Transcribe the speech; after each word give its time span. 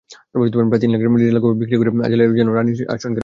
প্রায় 0.31 0.49
তিন 0.81 0.89
lakh 0.93 1.01
digital 1.13 1.39
copy 1.43 1.55
বিক্রি 1.61 1.75
করে 1.79 1.89
আজালিয়া 2.07 2.27
যেন 2.39 2.49
রানির 2.57 2.77
আসন 2.95 3.11
গেড়েছেন। 3.11 3.19